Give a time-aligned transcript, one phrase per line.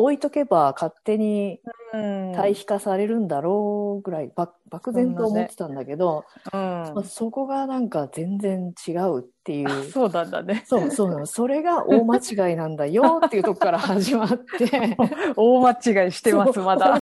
[0.00, 1.60] 置いとけば勝手に
[1.92, 9.90] うん対比化されるんだろうぐらい、ば漠然と思ってたんだけど、うんまあ、そこがなんか全然違うっていう。
[9.90, 10.64] そうなんだね。
[10.66, 11.26] そうそう。
[11.26, 12.16] それが大間
[12.50, 14.96] 違いなんだよっていうとこから始まって。
[15.36, 17.00] 大間違いしてます、まだ。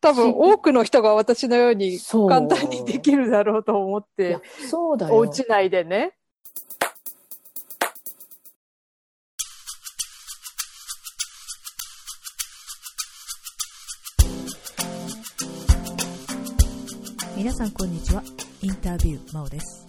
[0.00, 4.38] 多分多くの人が私のように簡単にできるだろうと思って、
[4.68, 5.14] そうだよ。
[5.14, 6.14] お家内でね。
[17.54, 18.20] さんこんにちは。
[18.62, 19.86] インタビュー真央です。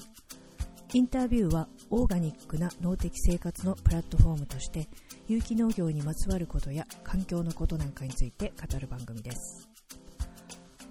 [0.93, 4.87] インタビューはオーガニックな農的生活のプラットフォームとして
[5.27, 9.67] 有機農業にまつわることや環境のことなんかについて語る番組です。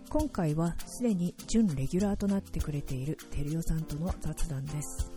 [0.09, 5.13] 今回はすでに準レギュラーとなってくれている照代さんとの雑談です。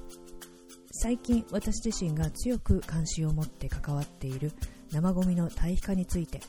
[0.92, 4.52] 最近私自身が強く関心を持って関わっている
[4.92, 6.40] 生ゴミの堆肥化について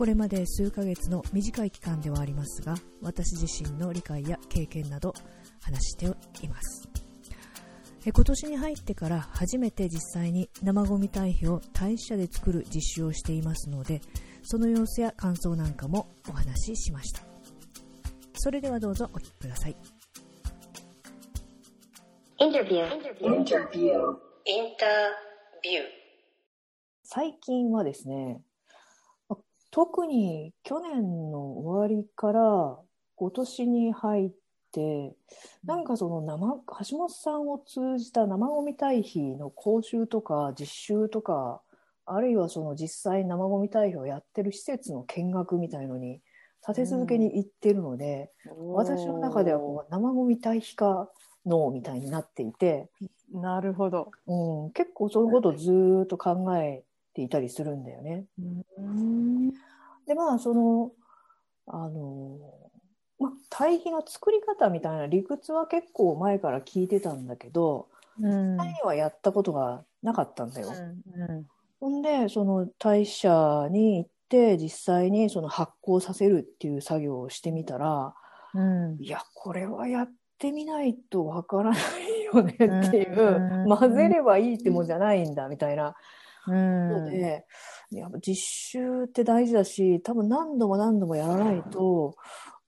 [0.00, 5.12] これまで数ヶ月の短い期間ではありますが私自身の理解や経験など
[5.60, 6.06] 話して
[6.42, 6.88] います
[8.06, 14.00] え今年に入ってから初めて実際に生ゴミ堆肥を堆肥車で作る実習をしていますので
[14.42, 17.20] その様子や感想なんかもお話ししました
[18.38, 19.76] それではどうぞお聞きください
[22.38, 22.86] Interview.
[23.20, 24.16] Interview.
[24.46, 25.84] Interview.
[27.02, 28.49] 最近はですね、ま
[29.70, 32.78] 特に去年の終わりから
[33.16, 34.30] 今年に入っ
[34.72, 35.14] て、
[35.64, 35.84] なん。
[35.84, 41.60] かその生、橋本さんを通じた生ゴミ堆肥の講習とか実習とか、
[42.06, 46.20] あるいはその実際生ゴミ堆肥をやってる施設の見学みたいのに
[46.66, 48.30] 立て続けに行ってるので、
[48.74, 51.08] 私の中ではこう生ゴミ堆肥化
[51.46, 52.88] 脳みたいになっていて、
[53.32, 54.10] なるほど。
[54.26, 58.24] うん、結構そういうことをずーっと考えていたりするんだよね。
[60.06, 60.92] で、まあ、その、
[61.66, 62.38] あの、
[63.18, 67.88] まあ、堆肥の作り方みたいな理屈は結構前から聞いてたんだけど、
[68.20, 68.56] うん。
[68.56, 70.68] 実際にはやったことがなかったんだよ。
[70.68, 71.46] うん
[71.80, 78.14] ほんで、その堆肥車に行って、実際にその発酵させるっていう作業をしてみたら、
[78.54, 85.94] うんいや、これはやってみないとわからないよねっていう、うん混ぜればいいってもんじゃないんだみたいな
[86.46, 87.46] うんので、
[87.90, 92.16] やっぱ実習って大事だし、多分何度も何度もやらないと、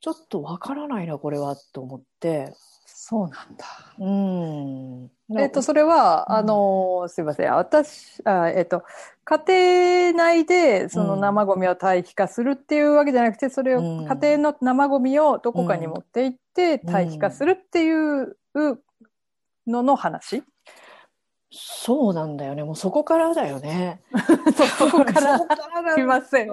[0.01, 2.53] ちょっとわからないな、これは、と思って。
[2.87, 3.67] そうなんだ。
[3.99, 5.41] うん。
[5.41, 7.53] えっと、それは、うんあの、すいません。
[7.53, 8.85] 私、あえっと、
[9.25, 18.37] 家庭内で、そのうん生ゴミを堆肥化するっていうわけじゃなくて、それを、うん家庭の生ゴミをどこかに持って行って、うん堆肥化するっていう
[19.67, 20.43] のの話、
[21.53, 22.65] そうなんだよね。
[22.65, 24.01] もうそこからだよね。
[24.79, 26.49] そこからそこからだすいません。
[26.49, 26.51] い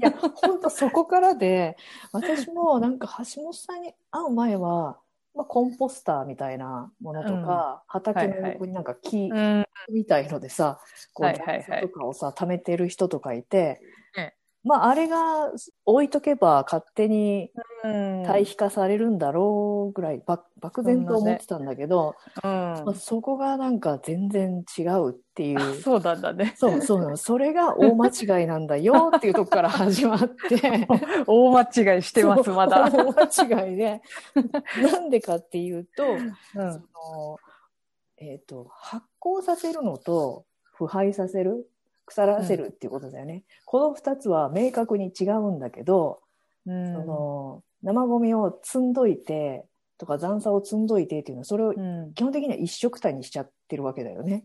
[0.00, 1.76] や、本当そこからで、
[2.12, 4.98] 私もなんか橋本さんに会う前は、
[5.34, 9.64] まあ、コンポスターみたいなものとか、畑の横になんか木うん。
[9.90, 10.80] みたいのでさ、
[11.14, 13.80] こう、はいはいはい雑草とかをさ、貯めてる人とかいて、
[14.16, 15.52] ええまあ、あれが
[15.84, 17.50] 置いとけば勝手に
[17.84, 18.22] うん。
[18.24, 25.80] 堆肥化されるんだろうぐらい、ば漠然と思ってたんだけど、うんまあ、そこがなんか全然違うっていう。
[25.80, 26.54] そうなんだね。
[26.56, 27.16] そうそう。
[27.16, 30.86] それが大間違いなんだよっていうとこから始まって。
[31.26, 32.88] 大間違いしてます、まだ。
[32.88, 34.00] 大間違いで。
[34.92, 37.38] なんでかっていうと、うんその
[38.18, 40.44] えっ、と、発酵させるのと
[40.74, 41.68] 腐敗させる、
[42.06, 43.44] 腐らせるっていうことだよね。
[43.64, 46.20] この二つは明確に違うんだけど、
[46.66, 49.64] うんその生ゴミを積んどいて
[49.98, 54.44] とか残渣を積んどいてっていうのはそれをうん基本的には一色体にしちゃってるわけだよね。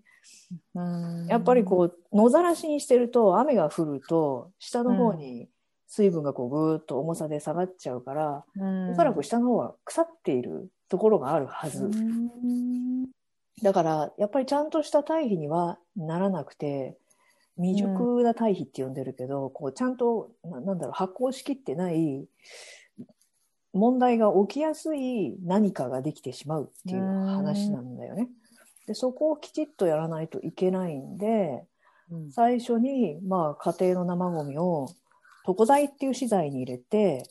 [0.75, 5.47] うんやっぱりこう野ざらしにしてると雨が降ると下の方に
[5.87, 11.85] 水分がこうぐーっと重さで下がっちゃうから、うんおそらく下の方は腐っているところがあるはず。
[11.85, 13.07] うん
[13.63, 16.95] だからやっぱりちゃんとした堆肥にはならなくて
[17.57, 22.25] 未熟な堆肥って呼んでるけど、こうちゃんとななんだろう発酵しきってない
[23.73, 28.29] 問題が起きやすい何かができてしまうっていう話なんだよね。
[28.87, 31.65] でそこをきちっとやらないといけないんで
[32.11, 32.31] うん。
[32.31, 34.87] 最初に、まあ、家庭の生ゴミを
[35.47, 37.23] 床材っていう資材に入れて、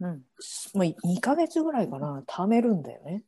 [0.00, 0.22] うん。
[0.74, 3.24] まあ、2ヶ月ぐらいかな、貯めるんだよね。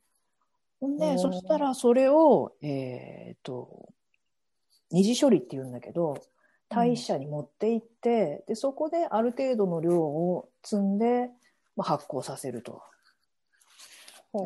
[0.79, 3.89] ほんで、そしたらそれを、えっと、
[4.91, 6.17] 二次処理って言うんだけど、
[6.69, 11.29] 堆肥車に持って行って、で、そこである程度の量を積んで、
[11.75, 12.81] まあ、発酵させると。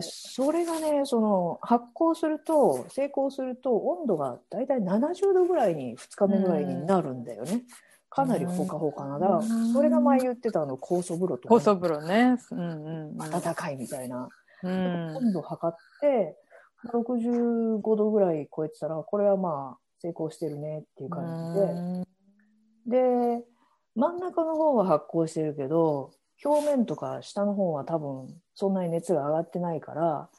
[0.02, 7.62] それがね、その発酵すると、成功すると、温度がだいたい70度ぐらいに、2日目ぐらいになるんだよね。
[8.10, 9.20] かなりほかほかな。
[9.20, 9.42] だから、
[9.74, 12.38] それが前言ってたあの酵素風呂とかね、酵素風呂ね。
[12.50, 13.18] うんうんうん。
[13.18, 14.30] 暖かいみたいな。
[14.64, 15.18] うん。
[15.18, 16.36] 温度測って、
[16.92, 22.06] 65度ぐらい超えてたら、これはまあ、成功してるねっていう感
[22.86, 23.00] じで。
[23.40, 23.46] で、
[23.96, 26.12] 真ん中の方は発酵してるけど、
[26.44, 30.30] 表面とか下の方は多分そんなに熱が上がってないから、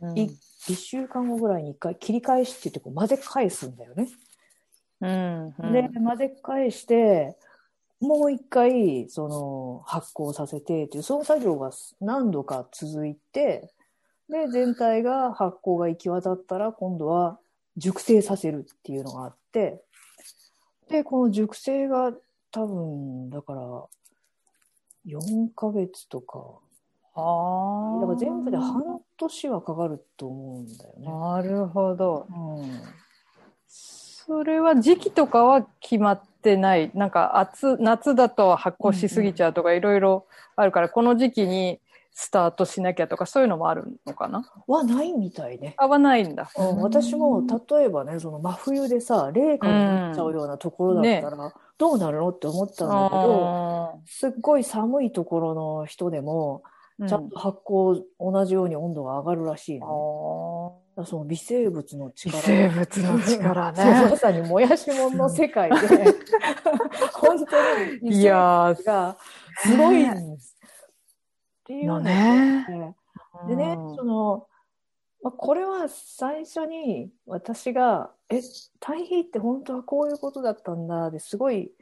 [0.00, 0.38] うんい
[0.68, 4.08] 1週間後ぐらいに1回切り返しって言ってこう混ぜ返すんだよね。
[5.00, 7.36] うんうんで、混ぜ返して、
[8.00, 11.70] もう一回、その、発酵させてっていう、その作業が
[12.00, 13.72] 何度か続いて、
[14.28, 17.38] で、全体が発酵が行き渡ったら、今度は
[17.76, 19.82] 熟成させるっていうのがあって、
[20.88, 22.12] で、この熟成が
[22.50, 23.84] 多分、だから、
[25.06, 26.38] 4ヶ月とか、
[27.14, 28.00] ああ。
[28.00, 31.06] だから全部で半年はかかると思うんだよね。
[31.06, 32.26] なるほど。
[32.30, 33.06] うん
[34.26, 36.90] それは時期とかは決まってない。
[36.94, 40.26] なんか暑、夏だと発酵しすぎちゃうとかいろいろ
[40.56, 41.78] あるから、この時期に
[42.18, 44.50] スタートしなきゃとかそういうのもあるのかな？
[44.66, 45.74] はないみたいね。
[45.76, 46.50] 合わないんだ。
[46.56, 64.16] うん、私も例えばねその真冬でさ冷夏になっちゃうようなところだったら、どうなるのって思ったんだけど、あすっごい寒いところの人でもーちゃんと発酵同じように温度が上がるらしいうんの、ねその微生物の微力生物の力そうまね。
[64.16, 65.76] さにもやしもんの世界で。
[67.12, 69.18] 本当に微い生や物が
[69.58, 70.55] すごいんです。
[71.66, 72.94] っていうのね。
[73.48, 74.46] でね、うんその、
[75.22, 78.40] まあ、これは最初に私が、え、
[78.78, 81.72] 対比って本当はこういうことだったんだですごい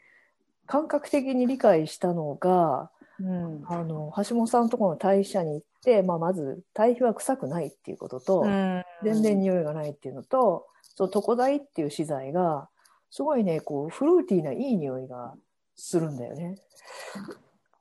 [0.67, 2.91] 感覚的に理解したのが、
[3.21, 10.67] うんあの、橋本さんのところの代謝に行って、まあ、まず対比は臭くないっていうことと、うん全然匂いがないっていうのと、
[10.97, 12.71] そう、床材っていう資材が、
[13.11, 15.35] すごいね、こう、フルーティーないい匂いが
[15.77, 16.57] するんだよね。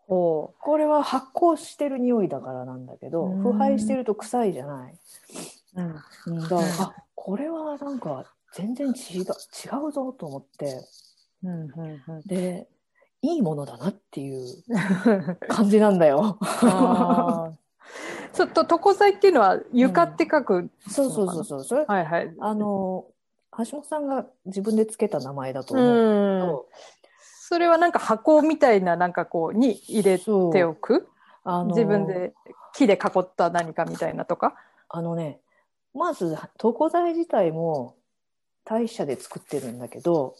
[0.07, 4.93] ほこれは発酵してる匂いだからなんだけど、うん腐敗してると臭いじゃない。
[5.75, 5.81] う。
[5.81, 5.95] うん
[6.27, 9.23] うん、だから、あ、これはなんか全然違う、違
[9.87, 10.85] うぞと思って、
[11.43, 12.67] うんうんうんで、
[13.21, 14.45] いいものだなっていう
[15.47, 16.37] 感じなんだよ。
[18.33, 20.69] ちょっと床材っていうのは床って書く。
[20.89, 21.63] そうそうそうそう。
[21.63, 22.33] それ、はいはい。
[22.39, 23.05] あの、
[23.57, 26.59] 橋本さんが自分でつけた名前だとう思う。
[26.59, 27.02] ん。
[27.45, 31.09] それはなんか箱みたいななんかこうに入れておく？
[31.43, 32.07] あの自分。
[32.07, 32.33] で
[32.73, 34.55] 木で囲った何かみたいなとか？
[34.87, 35.41] あのね、
[35.93, 37.95] まず、床材自体も
[38.63, 40.35] 大社で作ってるんだけど、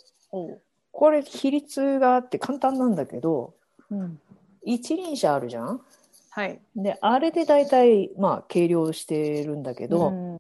[0.94, 3.54] これ比率があって簡単なんだけど、
[3.92, 4.18] うん。
[4.64, 5.82] 一輪車あるじゃん？
[6.30, 6.62] はい。
[6.74, 10.38] で、あれで大体、まあ、計量してるんだけど、うん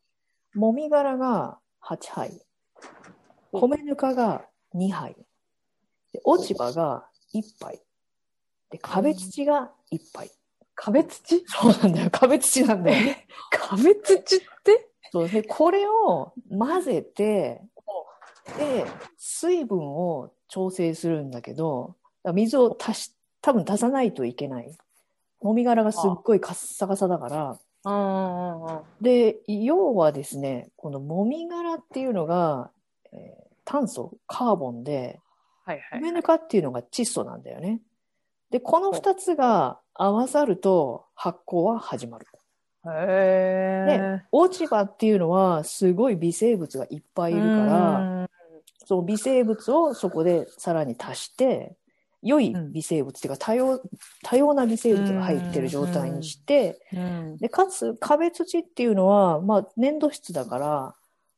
[0.55, 2.41] もみ殻が8杯、
[3.51, 4.45] 米ぬかが
[4.75, 5.17] 2杯、
[6.13, 7.81] で落ち葉が1杯、
[8.69, 10.31] で、壁土が1杯。
[10.75, 11.43] 壁土？
[11.45, 12.09] そうなんだよ。
[12.11, 13.27] 壁土なんだよね。
[13.51, 14.89] 壁土って？
[15.11, 17.61] そうで、これを混ぜて、
[18.57, 18.85] で、
[19.17, 21.95] 水分を調整するんだけど、
[22.33, 24.75] 水を足し、多分足さないといけない。
[25.41, 28.83] もみ殻がすっごいカッサカサだから。
[29.01, 32.71] で、要はですね、このもみ殻っていうのが、
[33.11, 35.21] えー炭素、カーボンで、
[35.63, 36.01] はいはい。
[36.01, 37.81] 米ぬかっていうのが窒素なんだよね。
[38.51, 42.27] で、この二つが合わさると発酵は始まる。
[42.85, 47.31] へで、落ち葉っていうのはすごい微生物がいっぱえ。
[47.31, 48.29] いいるから、
[48.85, 51.75] その微生物をそこでさらに足して、
[52.21, 53.81] 良い微生物っていうか多様、
[54.23, 57.37] 多様な微生物が入ってる状態にして、うん。
[57.37, 60.95] で、かつ壁土っていうのは、まあ粘土質だから、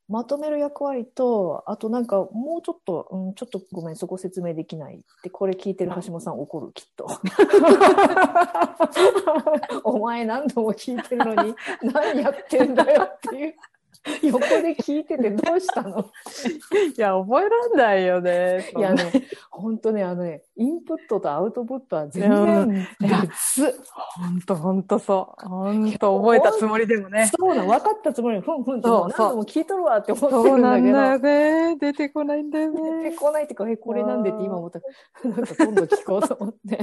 [0.08, 7.08] まとめる役割と、あとなんかもうちょっと、うん、ちょっとごめん、そこ説明できないって、これ聞いてる橋本さん怒る、きっと。
[9.84, 13.56] お前何度も聞いてるのに、何やってんだよっていう。
[14.24, 16.10] 横で聞いててどうしたの？
[16.98, 18.72] いや、覚えらんないよね。
[18.75, 19.04] いやね、
[19.50, 23.74] ほんとね、あのね、インプットとアウトプットは全然別。
[23.94, 25.48] ほんとほんとそう。
[25.48, 27.32] ほんと覚えたつもりでもね。
[27.38, 30.92] そうなん、分かったつもりに、ふんふんって、そう何度も聞いとるわって思ってそうるんだけど。
[30.92, 31.78] なんだよね。
[31.78, 33.16] 出てこないんだよ出てね。
[33.16, 34.80] こないってか、え、これなんでって今思った。
[35.28, 36.80] なんか今度聞こうと思って。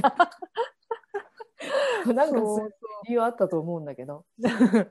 [2.12, 2.70] なんかそう
[3.06, 4.24] 理由あったと思うんだけど。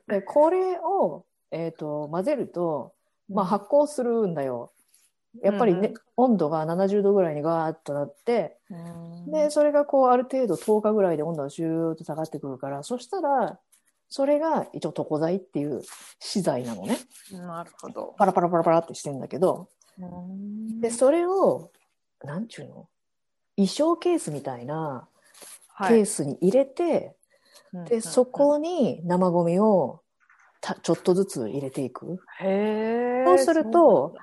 [0.07, 2.93] でこれを、えっ、と、混ぜると、
[3.29, 4.71] まあ発酵するんだよ。
[5.41, 8.75] やっぱりね、温度が70度ぐらいにガーッとなって、う
[9.29, 9.31] ん。
[9.31, 13.59] で、それがこう、ある程度10日ぐらいで温度がシューッと下がってくるから、そしたら、
[14.09, 15.83] それが一応床材っていう
[16.19, 16.97] 資材なのね。
[17.31, 18.13] なるほど。
[18.17, 19.69] パラパラパラパラってしてんだけど、
[20.81, 21.71] で、それを、
[22.21, 22.89] なんちゅうの？
[23.55, 25.07] 衣装ケースみたいな
[25.87, 27.15] ケースに入れて、
[27.87, 30.10] で、そこに生ゴミをた
[30.61, 32.19] ちょっとずつ入れていく？
[32.39, 34.15] へそうすると、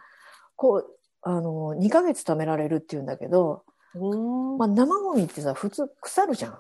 [0.57, 0.87] こう、
[1.23, 3.65] あの、2ヶ月貯められるっていうんだけど、
[4.59, 6.59] まあ、生ゴミってさ、普通腐るじゃん。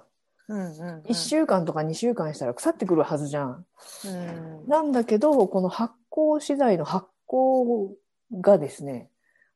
[0.49, 3.66] うんうんうん1週間とか2週間したら腐ってくるはずじゃん。
[4.06, 7.90] うんなんだけど、この発酵資材の発酵
[8.32, 9.11] がですね、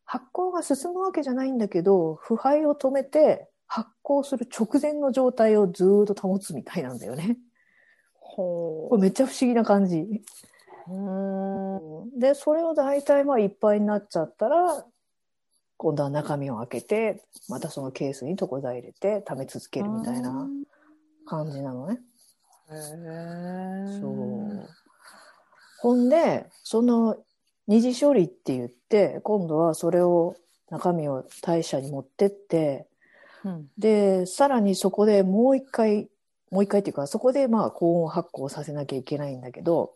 [0.05, 7.38] 発酵が進むわけじゃないんだけど、腐敗を止めて発酵する直前の状態をずーっと保つみたいなんだよね。
[8.35, 10.23] ほこれめっちゃ不思議な感じ。
[10.89, 10.93] う。
[10.93, 14.85] うんで、それを大体まあいっぱいになっちゃったら、
[15.77, 20.49] 今度は中身を開けて、またそのケースに床材入れて食べ続けるみたいな
[21.27, 22.01] 感じなのね。
[22.71, 24.69] へーそう。
[25.81, 27.17] ほんで、その
[27.67, 30.37] 二次処理って言って、今度はそれを、
[30.71, 32.87] 中身を代謝に持ってって、
[33.45, 36.09] うんで、さらにそこでもう一回、
[36.53, 39.95] もう一回っていうか、そこでまあ高温発酵させなきゃいけないんだけど、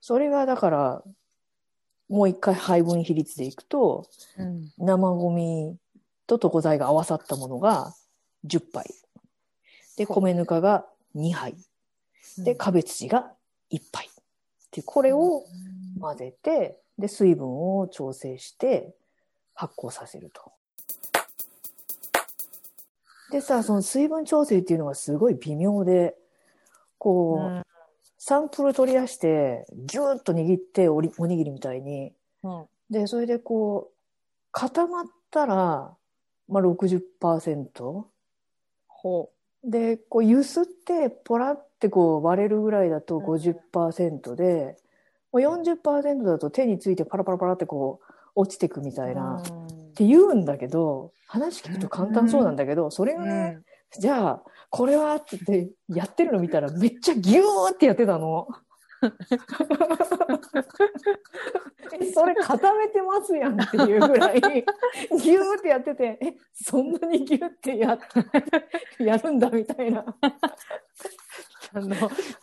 [0.00, 1.02] それがだから、
[2.08, 5.76] もう一回配分比率でいくと、うん生ゴミ
[6.28, 7.92] と床材が合わさったものが
[8.46, 8.86] 10杯。
[9.96, 11.56] で、米ぬかが2杯。
[12.38, 13.32] で、カベ土が
[13.72, 14.08] 1杯。
[14.70, 15.44] で、これを
[16.00, 18.94] 混ぜて、で、水分を調整して
[19.54, 20.52] 発酵させると。
[23.30, 26.16] でさ、その水分調整っていうのがすごい微妙で、
[26.98, 27.62] こう、うん。
[28.18, 32.64] サンプル取り出して、ギューッと握っておにぎりみたいに、うん。
[32.90, 33.94] で、それでこう、
[34.52, 35.96] 固まったら、
[36.48, 38.04] まあ60%。
[38.86, 39.30] ほ
[39.64, 43.24] で、こう、ゆすって、ポラってこう割れるぐらいだとうん。
[43.24, 44.76] 50%で、
[45.32, 49.65] もう40%だと手についてパラパラパラってこう、落ちてくみたいな、っうん
[49.96, 53.60] て言うんだけど、話聞くと簡単そうなんだけど、それがね、
[53.98, 58.46] じゃあ、これはって言って、やってるの見たらめっちゃギューってやってたの。
[62.00, 67.98] えそれ固めてますやんっていうぐらい、ギューってやってて、え、そんなにギューってや、
[68.98, 70.04] やるんだみたいな。
[71.74, 71.94] あの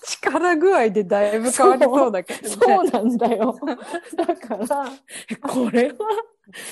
[0.05, 2.50] 力具合でだいぶ変わりそうだけどね。
[2.50, 3.55] そうなんだよ。
[4.15, 4.67] だから、
[5.50, 5.95] これは、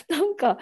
[0.09, 0.57] なんか、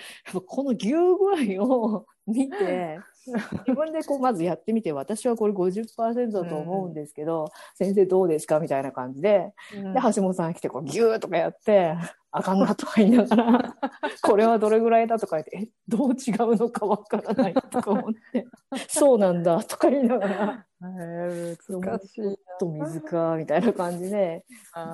[0.47, 2.99] この牛具合を見て、
[3.67, 11.95] 自分でこうまずやってみて、私はこれ50%だと思うんですけど、先生どうですかみたいな感じで、うんで、橋本さん来て、こうギューとかやって、
[12.31, 13.75] あかんなとか言いながら、
[14.21, 18.47] これはどれぐらいだとか言って、え、どう違うのかわからないとか思って、
[18.87, 22.27] そうなんだとか言いながら、へー難しいな。
[22.27, 24.45] ちょっと水か、みたいな感じで、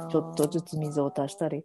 [0.10, 1.64] ちょっとずつ水を足したり。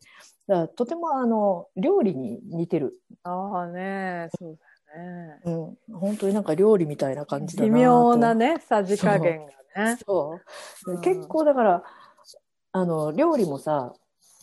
[0.48, 2.98] だとてもあの、料理に似てる。
[3.22, 4.58] ああね、そう。
[5.44, 5.76] うん。
[5.92, 9.98] 本当になんか料理みたいな感じだな微と妙なね、さじ加減がね。
[10.06, 10.40] そ
[10.86, 10.92] う。
[10.92, 11.82] うん結構だから、
[12.72, 13.92] あの、料理もさ、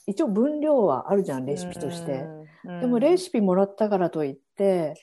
[0.06, 2.24] 一応分量はあるじゃん、レシピとして。
[2.66, 2.82] うん。
[2.82, 4.94] でもレシピもらったからといって、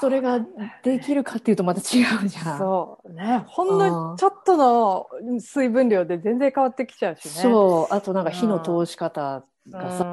[0.00, 0.40] それが
[0.82, 2.58] できるかっていうとまた違うじゃん。
[2.58, 3.44] そうね。
[3.46, 5.06] ほんのちょっとの
[5.40, 7.30] 水分量で全然変わってきちゃうしね。
[7.30, 7.94] そう。
[7.94, 9.72] あとなんか火の通し方うん。
[9.72, 10.04] がさ、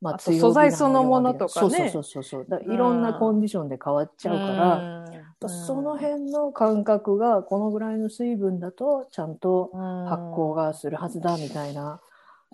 [0.00, 1.70] まああと素材そのものとかね。
[1.70, 2.72] そうそうそうそう。
[2.72, 5.04] いろんなコンディションで変わっちゃうから、
[5.40, 9.70] うん、その辺の感覚がこのぐらいの水分だとちゃんと
[10.08, 12.00] 発酵がするはずだみたいな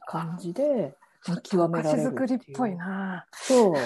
[0.06, 0.94] 感じで
[1.28, 2.86] 見極められる作りっぽいな。
[2.86, 3.26] な。
[3.32, 3.74] そう。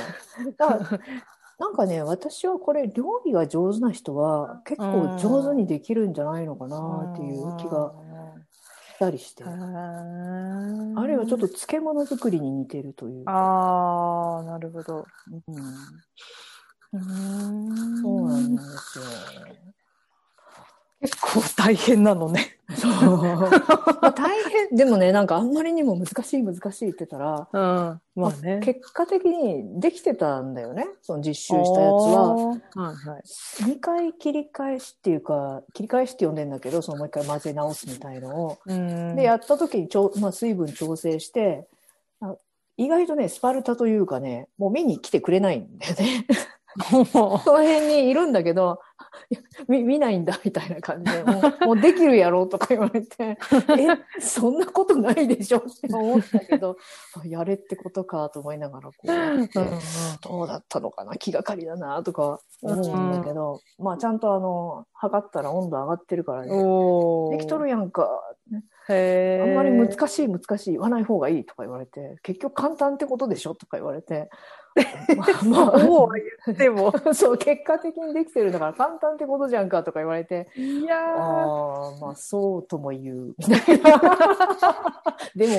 [1.60, 7.92] なんかね、私はこれ料理が上手な人は結構上手にできるんじゃないのかなっていう気が
[9.00, 9.44] したりして。
[9.44, 9.48] あ
[11.00, 13.32] あるいはちょっと漬物作りに似てるというか。
[13.32, 15.06] ああ、なるほど。
[15.48, 15.62] うん、
[16.92, 19.04] うんそうなんですよ。
[21.00, 22.58] 結構大変なのね。
[22.76, 22.92] そう。
[22.92, 23.48] ま
[24.02, 24.76] あ大変。
[24.76, 28.00] でもね、なんかあんまりにも難しい難しい言ってたら、うん。
[28.14, 28.60] まあね。
[28.62, 30.86] 結果的にできてたんだよね。
[31.00, 32.34] その実習したやつは。
[32.34, 33.22] はいはい。
[33.62, 38.58] 2回切り返しっていうか、切り返しって呼んでんだけど、そのもう一回混ぜ直すみたいのを。
[38.66, 41.66] うんで、やった時にちょ、まあ、水分調整して、
[42.20, 42.36] あ
[42.76, 46.26] 意外とね、スパルタというかね、もう見に来てくれないんだよね。
[46.88, 48.80] その辺にいるんだけど、
[49.68, 53.38] 見見ないんだみたいな感じで、もうもうできるやろとか言われて、
[53.78, 56.76] え、そんなことないでしょって思ったけど、
[57.20, 59.06] あやれってことかと思いながらこう
[60.22, 68.20] どうだったのかな気がかりだなとか思うんだけど、まあちゃんとあの、測ったら温度上がってるからね、できとるやんか、
[68.88, 74.28] あんまり難しい難しい言わない方がいいとか言われて、結局簡単ってことでしょとか言われて、
[75.16, 76.14] まあ、まあそうは
[76.46, 76.92] 言っても。
[77.14, 81.00] そう、結果的にできてるんだから簡単ってことじゃんかとか言われて、いやー。
[81.00, 83.34] ああ、まあそうとも言う。
[83.38, 85.02] みたいな
[85.34, 85.54] でも、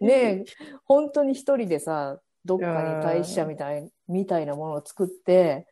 [0.00, 0.44] ねえ、
[0.84, 5.66] 本当に一人でさ、どっかに代謝みたいみたいなものを作って、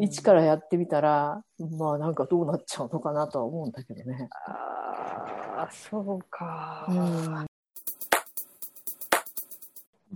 [0.00, 4.28] 一からやってみたら、まあなんかどうなっちゃうのかなとは思うんだけどね。
[4.46, 6.86] ああ、そうか。
[6.88, 7.47] うん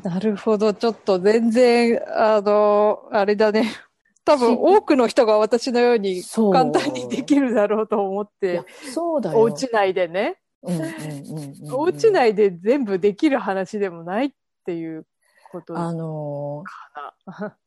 [0.02, 0.74] なるほど。
[0.74, 3.70] ちょっと全然、あの、あれだね。
[4.24, 9.40] 多分多くの人が私のように簡単にできるだろうと思っいてや、そうだよ。
[9.40, 10.38] お家内でね。
[11.72, 14.30] お家内で全部できる話でもないっ
[14.64, 15.06] ていう
[15.50, 16.62] ことあかの
[17.26, 17.34] な。
[17.48, 17.52] ー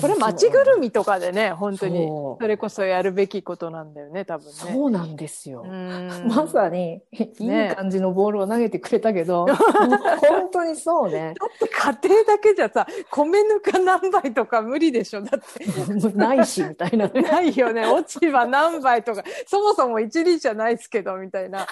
[0.00, 4.52] これ街ぐるみとかでね、本当にそれこそやるべきことなんだよね、多分ね。
[4.52, 5.62] そうなんですよ。
[5.64, 9.46] うんまさに、いい感じのボールを投げてくれたけど、
[10.28, 11.34] 本当にそうね。
[11.38, 15.64] だって家庭だけじゃさ、米ぬか何杯とか無理でしょだって。
[16.18, 17.22] ないし、みたいなね。
[17.22, 17.86] ないよね。
[17.86, 21.64] 落ち葉何杯とか、そもそも一輪じゃないですけど、みたいな。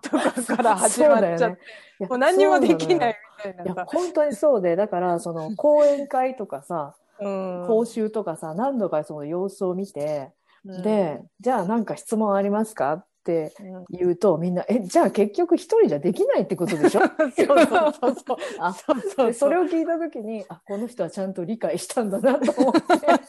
[0.00, 1.58] とかから始まっちゃって、ね
[2.00, 3.74] もう何にもできないみたいや。
[3.86, 7.64] 本当にそうで、だから、その、 講演会とかさ、うん。
[7.66, 10.32] 講習とかさ、何度かその様子を見て、
[10.64, 10.82] うん。
[10.82, 12.92] で、じゃあなんか質問ありますか？
[12.94, 17.00] ってうん言うと、みんな、え、じゃあ結局一人じゃできないってことでしょ？
[17.18, 18.36] そうそうそうそう。
[18.58, 22.80] あそうそうでそれを聞いたときに、あ、この人はちゃんと理解したんだなと思って、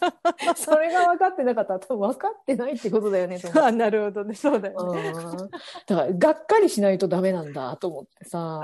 [0.55, 3.61] それが分かってなかったら多分分かってないってことだよねと思って。
[3.67, 4.35] あ、なるほどね。
[4.35, 5.01] そうだよね。
[5.09, 5.49] うん
[5.87, 8.61] だから、がっかりしないとダメなんだと思ってさ。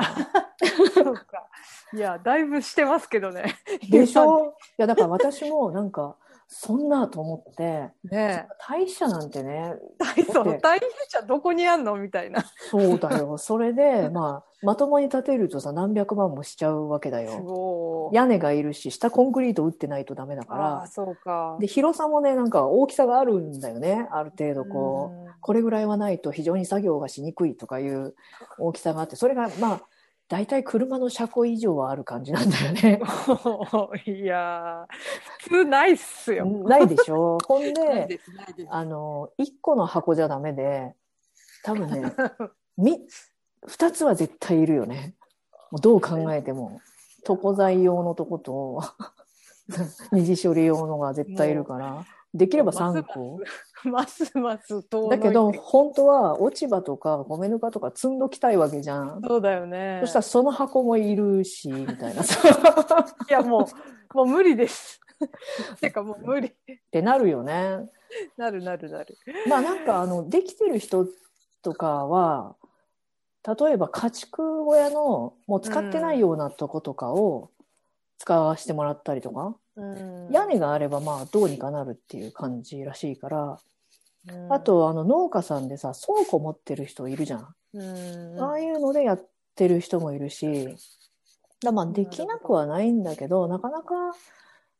[0.93, 1.47] そうか。
[1.93, 3.55] いや、だいぶしてますけどね。
[3.89, 4.55] でしょ？
[4.77, 6.15] いや、だから私もなんか、
[6.53, 9.73] そんなと思って、ね代謝なんてね、
[10.17, 10.23] え。
[10.23, 12.43] その大変じゃどこにあんのみたいな。
[12.69, 13.37] そうだよ。
[13.39, 17.41] それで、まあ、まともに建てるとさ、何百万もしちゃうわけだすよ。
[17.41, 18.15] ごい。
[18.15, 20.87] 屋根がいるし、下コンクリート打ってないとダメだかあらあ、。
[20.87, 21.55] そうか。
[21.61, 24.09] で、広さもね、なんか大きさがあるんだよね。
[24.11, 28.13] ある程度こう、これぐらいはないと非常に作業がしにくいとかいう
[28.59, 29.81] 大きさがあって、それがまあ、
[30.31, 33.01] 大体車の車庫以上はある感じなんだよね。
[34.07, 34.13] うん。
[34.13, 34.93] いやー、
[35.39, 36.45] 普通ないっすよ。
[36.45, 37.37] ないでしょ？
[37.45, 37.73] ほんで、
[38.55, 38.67] で。
[38.69, 40.95] あの、1個の箱じゃダメで、
[41.65, 42.13] 多分ね、
[42.77, 42.97] み、
[43.67, 45.15] 2つは絶対いるよね。
[45.69, 46.79] もうどう考えても。
[47.27, 48.81] 床材用のとこと、
[50.13, 53.39] 二次処理用のが絶対いるから、できれば3個。
[53.83, 59.21] ますます遠だけど、本当は落ち葉とか米ぬかとか積んどきたいわけじゃん。
[59.27, 59.99] そうだよね。
[60.01, 62.47] そしたらその箱もいるし、みたいなさ。
[63.29, 63.67] いや、も
[64.13, 65.01] う、もう無理です。
[65.81, 66.47] てかもう無理。
[66.47, 66.53] っ
[66.91, 67.89] てなるよね。
[68.37, 69.17] なるなるなる。
[69.47, 71.07] まあなんかあの、できてる人
[71.61, 72.55] とかは、
[73.45, 77.49] 例えば家畜小屋のもう使ってないようなとことかを
[78.19, 83.59] 使わせてもらったりとか、うん屋根があればまあどうにかなるっていう感じらしいから、
[84.29, 87.47] うんあ、とあの農家さんでさ、倉庫持ってる人いるじゃん。
[87.73, 90.75] うんああいうのでやってる人もいるし、
[91.61, 93.95] だまあできなくはないんだけど、なかなか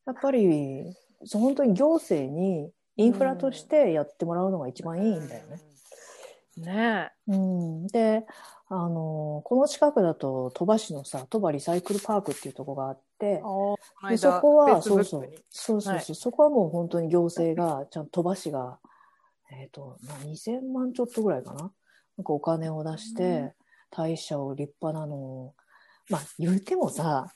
[0.06, 0.94] やっぱり
[1.32, 5.62] 本当に行政にインフラとしてやってもらうのが一番いいんだよね。
[6.58, 8.26] ねうん、で
[8.68, 13.11] あのこの近くだと鳥羽市のさ鳥羽リサイクルパークっていうとこがあってえ。
[13.22, 15.28] でそこはそうそう。
[15.28, 15.38] に。
[15.50, 16.04] そうそうはい。
[16.04, 18.80] そこはもう本当に行政がちゃんと鳥羽市が、
[19.52, 21.60] えっとまあ2000万ちょっとぐらいかな。
[22.18, 23.54] なんかお金を出して
[23.92, 25.54] 大社を立派なのを。
[26.10, 27.32] まあ言うてもさ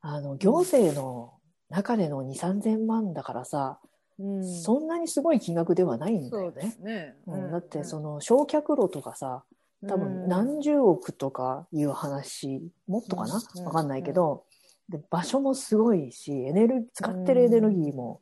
[0.00, 1.34] あの行政の
[1.68, 3.78] 中での2 3 0 0万だからさ、
[4.18, 4.44] うん。
[4.62, 6.76] そんなにすごい金額ではないんだよね。
[6.80, 7.14] ね。
[7.26, 9.44] うん、だってその焼却炉とかさ
[9.86, 13.40] 多分何十億とかいう話もっとかな？
[13.56, 13.64] うん。
[13.66, 14.44] わかんないけど
[14.90, 18.20] で場所もすごいしエネル使ってるエネルギーも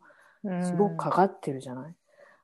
[0.63, 1.95] すごくかかってるじゃない？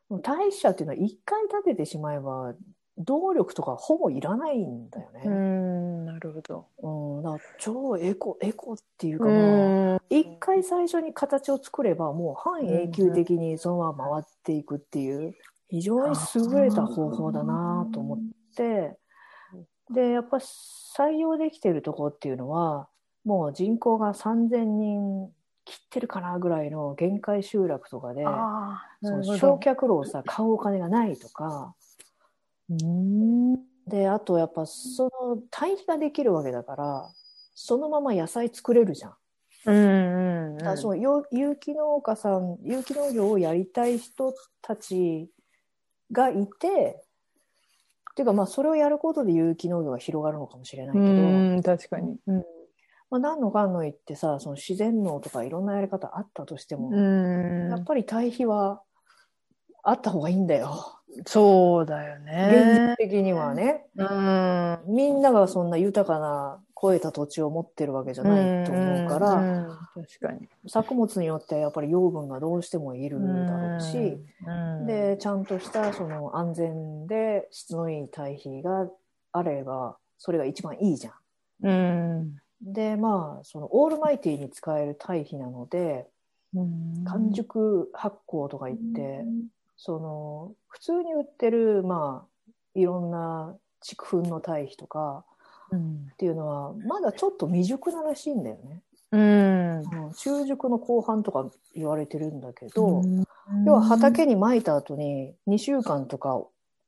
[0.08, 2.54] もう大社っていうのは一回建ててしまえば
[2.96, 5.24] 動力とかほぼいらないんだようね。
[5.28, 6.66] ん、なるほど。
[6.82, 15.34] うん、だ超エコエコっていうかうまあん一回最初に形を作ればもう半永久的にそのまま回っていくっていう
[15.68, 18.18] 非常に優れた方法だなと思っ
[18.56, 18.96] て
[19.92, 22.88] でやっぱ採用できてるとこっていうのは
[23.24, 25.32] もう人口が3000人
[25.64, 28.24] 切ってるかなぐらいの限界集落とかで、
[29.02, 31.74] その焼却炉をさ、買うお金がないとか、
[32.70, 33.54] うん。
[33.87, 37.10] で、あとやっぱその堆肥ができるわけだから、
[37.54, 39.14] そのまま野菜作れるじゃん。
[39.66, 45.30] うんうんだからそ有機農家さん、有機農業をやりたい人たち
[46.12, 47.02] がいて、
[48.12, 52.16] っていうかまあそれをやることで有機農業が広がるのかもしれないけうど、ん、確かに。
[52.26, 52.44] うん。
[53.10, 58.82] まあ何のかんの言ってさ、その自然農とかいろんなやり方あったとしても、うんやっぱり堆肥は
[59.82, 61.00] あった方がいいんだよ。
[61.26, 63.08] そうだよ現ね実。
[63.08, 63.86] 的にはね。
[63.96, 64.80] うん。
[64.88, 70.48] みんながそんな豊かな肥えた土地を持ってるわけじゃないと思うから、うんうん確かに。
[70.66, 78.88] 作物によってはやっぱり養分がどうしてもいるだろうし、うん、で、ちゃんとしたその安全で質のいい堆肥が
[79.32, 81.14] あれば、それが一番いいじゃん。
[81.62, 82.36] うん。
[82.64, 86.07] で、まあ、そのオールマイティに使える堆肥なので、
[86.55, 89.24] うん完熟発酵とか言って、
[89.77, 95.24] その、普通に売ってる、まあ、いろんな畜粉の堆肥とか
[95.70, 98.83] うんっていうのは、まだちょっと未熟ならしいんだよね。
[99.12, 99.79] うん。
[99.79, 103.24] うん、中熟の後半とか言われてるんだけど、うん
[103.66, 106.42] 要は畑に撒いた後に2週間とか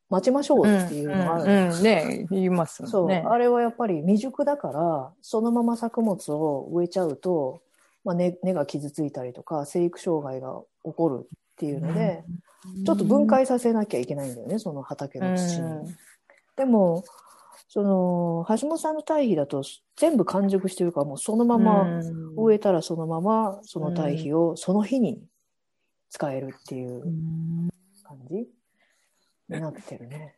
[0.08, 1.44] 待ちましょうっていうのがある。
[1.44, 1.82] うんうん。
[1.82, 3.24] ね言いますもんそう、ね。
[3.26, 7.62] あれはやっぱり未熟だから、そのまま作物を植えちゃうと、
[8.04, 12.24] まあ、根根が傷ついたりとか、生育障害が起こるっていうので、
[12.84, 15.94] ちょっと分解させなきゃいけないんだよね、その畑の土に。
[16.56, 17.04] でも、
[17.68, 19.62] その、橋本さんの堆肥だと
[19.96, 22.00] 全部完熟してるから、もうそのまま
[22.36, 25.20] 植えたらそのままその堆肥をその日に
[26.10, 27.02] 使えるっていう
[28.04, 28.46] 感じ
[29.48, 30.36] になってるね。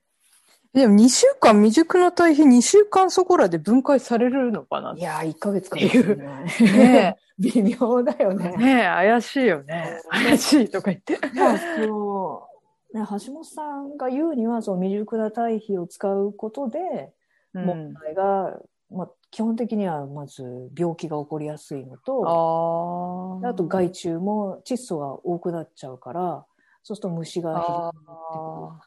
[0.74, 6.62] でも2週間未熟の堆肥2週間そこらで分解されるのかないやー、1ヶ月かもしれない。
[6.62, 8.56] ね 微妙だよえ、ね。
[8.56, 10.00] ねえ、怪しいよね。
[10.10, 11.18] 怪しいとか言って。
[11.34, 12.48] まあ、その、
[12.92, 17.14] ね、橋本さんが言うには、その未熟な堆肥を使うことで、
[17.54, 18.58] 問題が、
[18.90, 26.46] まあ、基本的にはまず病気が起こりやすいのと、ああと害虫も窒素が多くなっちゃうから、
[26.88, 27.92] そうすると虫があ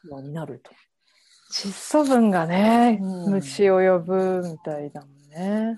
[0.01, 0.71] 非常にようになると。
[1.53, 5.77] 窒素分がね、うん虫を呼ぶみたいだもんね。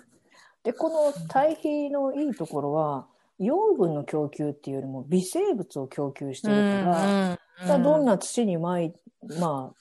[0.63, 3.07] で、この堆肥のいいところは、
[3.39, 8.93] 養分の供給っていうよりも微生物を供給してるから、だからどんな土にまい、
[9.41, 9.73] ま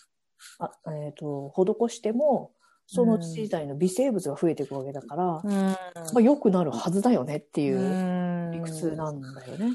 [0.58, 2.50] あ、あえっ、と、施しても、
[2.88, 5.76] その土自体の微生物が増えていくわけだから、まうん
[6.16, 9.70] あ、良くなるはずだよねっていううん理屈なんだよね。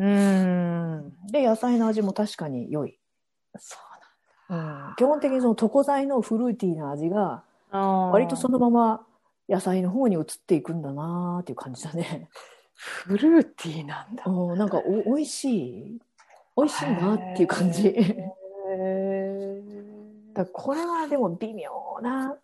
[0.00, 1.12] うん。
[1.30, 2.98] で、野菜の味も確かに良い。
[3.58, 3.90] そう
[4.50, 9.06] うん、基本的にその床材のフルーティーな味が、なん割とそのまま
[9.48, 12.28] 野菜の方に移っていくんだなーっていう感じだね。
[12.74, 14.24] フルーティーなんだ。
[14.26, 16.00] うんなんかお、美味しい。
[16.56, 17.88] 美味しいなっていう感じ。
[17.88, 18.32] へ
[20.34, 21.70] だこれはでも微妙
[22.02, 22.36] な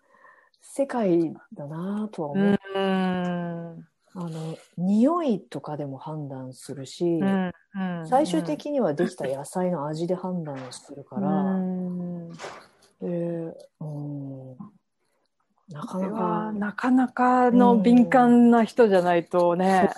[0.62, 2.54] 世界だなとは思う。
[2.74, 3.88] ーうん。
[4.18, 7.52] あの、匂いとかでも判断するし、うん
[8.08, 12.30] 最終的にはできた野菜の味で判断するから、うん。
[12.30, 12.38] で
[13.80, 14.56] うん、
[15.68, 19.90] なかなか、はなかなかの敏感な人じゃないとね、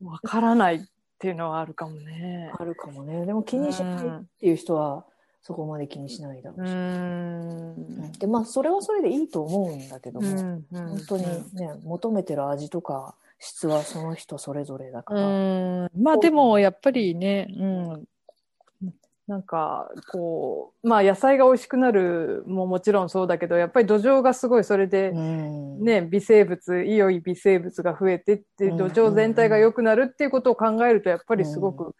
[0.00, 0.80] わからないっ
[1.18, 2.52] ていうのはあるかもね。
[2.56, 3.26] あるかもね。
[3.26, 5.04] でも気にしないっていう人は
[5.42, 6.70] そこまで気にしないだろううし。
[6.70, 8.12] ん。
[8.18, 11.24] で、まあ、それはそれでいいと思うんだけども、本本当に
[11.54, 15.20] ね、求めてる味とか質はその人それぞれだから。
[15.26, 15.30] う
[15.86, 15.90] ん。
[16.00, 18.04] まあでも、やっぱりね、うん。
[19.26, 31.94] なんか、こう、まあ野菜が美味しくなるももちろんそうだけど、やっぱり土壌がすごいそれで、うんね、微生物、いよい微生物が増えてって、うん土壌全体が良くなるっていうことを考えると、やっぱりすごく、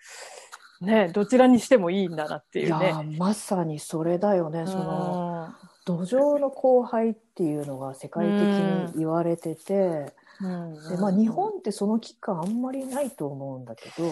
[0.80, 2.92] ね、どちらにしてもいいんだなっていうね。
[2.94, 4.66] ーまさにそれだよね。
[4.66, 5.52] その
[5.84, 10.88] 土壌の荒廃っていうのが世界的に言われてて、うん。
[10.88, 14.06] でまあ、日本ってその危機感あんまりないと思うんだけど、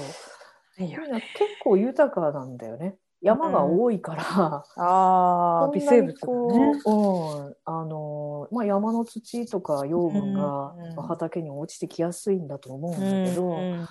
[0.84, 1.00] いや。
[1.00, 1.22] 結
[1.64, 2.96] 構豊かなんだよね。
[3.20, 6.82] 山が多いから、ああ、そんな微生物がね。
[6.84, 10.74] う、うん、あの、まあ、山の土とか養分が
[11.08, 13.78] 畑に落ちてきやすいんだと思うんだけど、うん。
[13.78, 13.88] まあ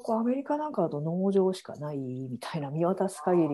[0.00, 3.48] こうアメリカなんかだと農場しかないみたいな見渡す限り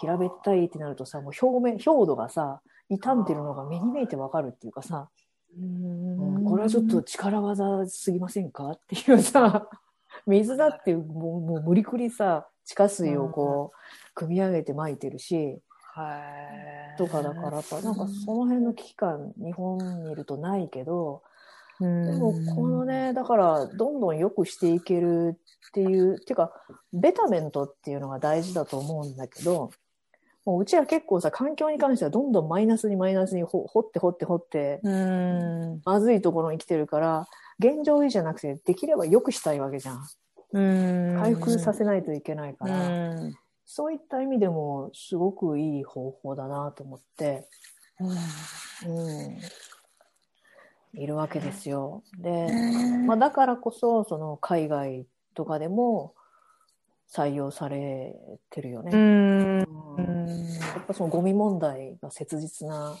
[0.00, 5.08] 平べったいってなるとさ、もう表面、表土がさ、傷んでるのが目に見えてわかるっていうかさ、
[5.58, 9.68] うんこれはちょっと力技すぎませんかっていうさ、
[10.26, 15.60] 水だってもうもう無理くりさ、地下水をこう、組み上げて撒いてるし、
[15.94, 16.20] は
[16.94, 16.98] い。
[16.98, 21.22] とかだからさ、なんかその辺の危機感、日本にいるとないけど、
[21.80, 25.36] でもこのね、だからどんどん良くしていける
[25.68, 26.52] っていう、っていうか、
[26.92, 29.70] ベタメントっていうのが大事だと思うんだけど、
[30.46, 35.82] もううちは結構さ、環境に関してはどんどんマイナスにマイナスにほ掘って掘って掘って、うん。
[35.84, 37.26] まずいところに来てるから、
[37.58, 40.06] 現状維持じゃなくて、できれば良くしたいわけじゃん。
[40.52, 40.60] う
[41.16, 41.20] ん。
[41.20, 43.34] 回復させないといけないかうら、ん。
[43.66, 47.48] そういった意味でもすごくいい方法だなと思って、
[47.98, 49.38] うん、
[50.96, 52.02] いるわけですよ。
[52.18, 52.48] で、
[53.06, 56.14] まあ、だからこそ、その海外とかでも
[57.12, 58.14] 採用され
[58.50, 58.90] てるよね。
[58.92, 59.58] うん。
[59.98, 62.96] うんやっぱそのゴミ問題が切実な、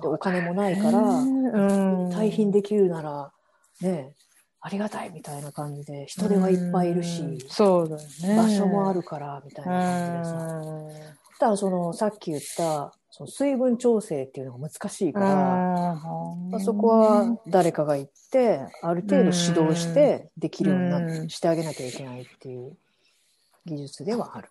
[0.00, 2.08] でお金もないから、うん。
[2.10, 3.32] 退品できるなら、
[3.80, 4.14] ね、
[4.60, 8.36] ありがたいみたいな感じで、人手はいっぱいいるしうん、そうだよね。
[8.36, 10.36] 場所もあるから、みたいな感じでさ。
[10.64, 22.76] うんただそのさっき言ったその水分調整っていうのが難しいから、まあ、そこは誰かが行ってある程度指導してできるようになっうんしてあげなきゃいけないっていう
[23.64, 24.50] 技術ではある。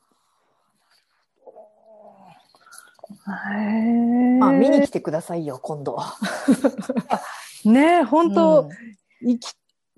[3.28, 6.00] へまあ見に来ててくださいよ今度。
[7.66, 9.30] ね本当、うん。
[9.30, 9.54] 行き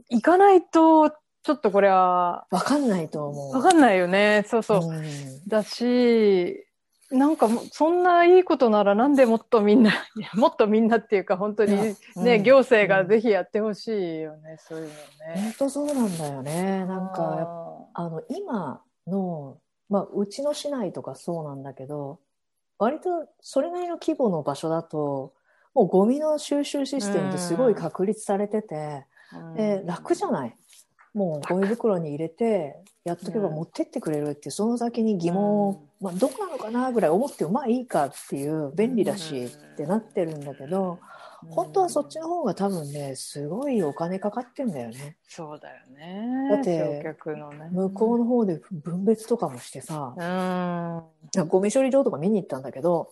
[0.09, 3.55] 行かないとちょっとこれはわかんないと思う。
[3.55, 4.43] わかんないよね。
[4.45, 5.47] そうそう、うん。
[5.47, 6.66] だし
[7.11, 9.91] なんかそんないいことならなんでもっとみんな
[10.35, 12.43] もっとみんなっていうか本当にね、うん。
[12.43, 15.41] 行政がぜひやってほしいよね、そういうのね。
[15.41, 16.85] 本当そうなんだよね。
[16.85, 19.57] なんかあの今の、
[19.89, 22.19] まあ、うちの市内とかそうなんだけど
[22.77, 25.33] 割とそれなりの規模の場所だと
[25.73, 29.53] もうゴミの収集システムってすごい確立されてて、うん。
[29.53, 30.57] で楽じゃない。
[31.13, 33.55] もうゴミ袋に入れてやっとけばうん。
[33.55, 40.99] 持ってってくれるってその先に疑問を、まあ、どこなのかなぐらい思ってもまあいいかっていう便利だしってなってるんだけど
[41.49, 45.17] 本当はそっちの方が多分ねすごいお金かかってんだよね。
[45.27, 46.49] そうだよね。
[46.51, 47.03] だって。
[47.71, 50.23] 向こうの方で分別とかもしてさうん。
[50.23, 51.03] あ
[51.47, 53.11] ゴミ処理場とか見に行ったんだけど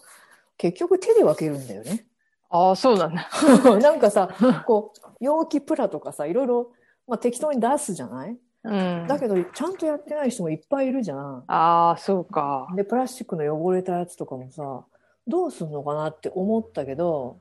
[0.58, 2.06] 結局手で分けるんだよね。
[2.50, 3.30] あ、そうなんだ。
[3.82, 4.30] なんかさ
[4.66, 6.72] こう容器プラとかさいろいろ、
[7.08, 8.38] まあ、適当に出すじゃない？
[8.66, 9.08] うん。
[9.08, 11.44] だけどちゃんとやってない人もいっぱいいるじゃん。
[11.48, 12.68] ああ、そうか。
[12.76, 14.84] でプラスチックの汚れたやつとかもさ
[15.28, 17.40] どうすんのかなって思ったけど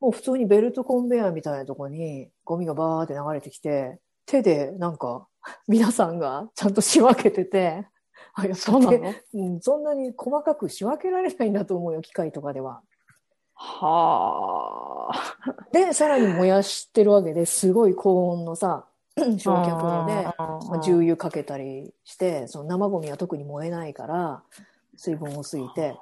[0.00, 5.26] もう普通にベルトコンベヤーみたいなとこにゴミがバーって流れてきて手でなんか
[5.68, 7.86] 皆さんがちゃんと仕分けてて
[8.34, 9.14] あそうなの？
[9.34, 12.82] うん、そんなに細かく仕分けられないんだと思うよ機械とかでは。
[13.54, 15.54] はあ。
[15.72, 18.86] でさらに燃やしてるわけですごい高温のさ
[19.38, 20.28] 焼却炉で。
[20.68, 24.42] まあ、重油かけたりしてその生ゴミは特に燃えないから
[24.96, 25.96] 水分多すぎて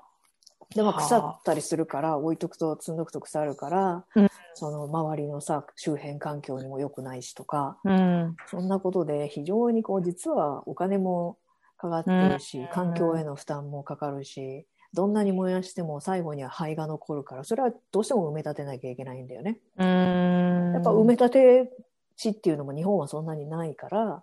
[0.75, 8.37] で、まあ、はあ腐ったりするから置いとくと積んどくと腐るから、うんその周りのさ周辺環境にも良くないしとかうん。
[8.47, 11.39] そんなことで非常にこう実はお金も
[11.77, 19.59] かかってるし、うん環境への負担もかかるしどんなに燃やしても最後には灰が残るからそれはどうしても埋め立てなきゃいけないんだよね。
[19.77, 20.73] うん。
[20.75, 21.73] やっぱ埋め立て
[22.17, 24.23] 地っていうのも日本はそんなにないから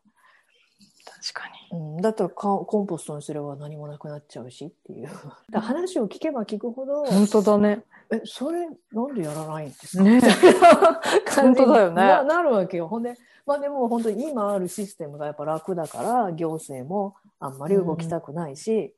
[1.05, 1.79] 確かに。
[1.79, 5.09] うん、だったらかコンポストにすれば何もなくなっちゃうしっていう。
[5.49, 7.83] だ話を聞けば聞くほど、本当だね。
[8.11, 10.21] え、それなんでやらないんですか、ね
[11.35, 12.87] 本当だよねななるわけよ。
[12.87, 18.93] ほんで、まあでも本当に今あるシステムがやっぱ楽だから、行政もあんまり動きたくないし、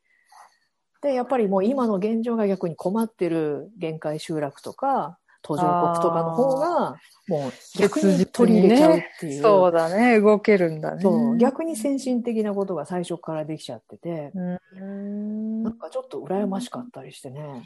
[1.02, 5.62] で、やっぱりもう今の現状が逆に困ってる限界集落とか、途上
[5.94, 6.96] 国とかの方が、
[7.28, 9.42] もう逆に取り入れちゃうっていう。
[9.42, 10.20] そうだね。
[10.20, 11.02] 動けるんだね。
[11.02, 15.64] そう逆に先進的なことが最初からできちゃってて、うん。
[15.64, 17.64] なんかちょっと羨ましかったりしてね。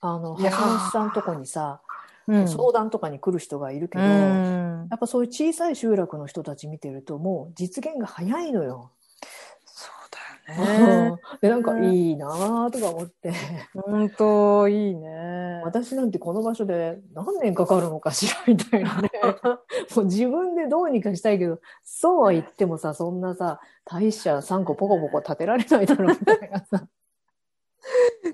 [0.00, 1.80] あの、橋本さんとこにさ、
[2.26, 2.48] うん。
[2.48, 8.90] 相談とかに来る人がいるけど、うんやっぱそういう小さい集落の人たち見てると、もう実現が早いのよ。
[11.40, 13.32] で、 なんかいいなぁとか思って、
[13.74, 15.60] 本当いいね。
[15.64, 19.10] 私なんてこの場所で何年かかるのかしらみたいなね。
[19.96, 26.86] もう自分でどうにかしたいけど、そうは言ってもさ、そんなさ、大社3個ポコポコ建てられないだろみたいなさ。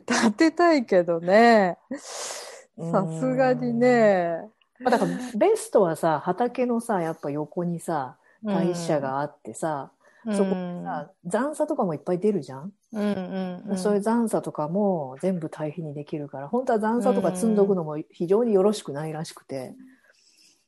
[0.06, 1.78] 立てたいけどね。
[1.90, 4.48] さすがにね。
[4.80, 9.90] まあ、だからベストはさ畑のさやっぱ横にさ大社があってさ、
[10.34, 19.74] そこにさ残差とかもいっぱい出るじゃん、うんうんうん、そういう残差とかも全部堆肥にできるから本当は残差とか積んどくのも非常によろしくないらしくて、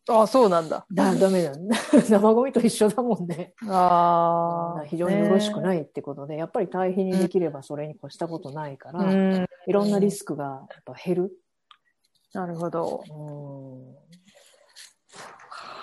[0.09, 0.87] あそうなんだ。
[0.93, 1.53] だダメだ
[2.09, 4.85] 生ゴミと一緒だもんねああ。
[4.87, 5.63] 非常によろしくい。
[5.63, 9.47] ないってことで、やっぱり堆肥にできればそれに越したことないから、うん。
[9.67, 11.33] いろんなリスクがやっぱ減る
[12.33, 13.03] なるほど。
[13.09, 14.10] うん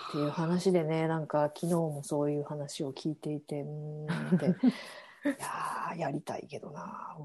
[0.09, 4.45] っていう話でね、なんか昨日もそういう話を聞いていて、うーんって、
[5.27, 7.17] いやー、やりたいけどな